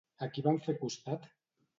[0.27, 1.29] A qui van fer costat?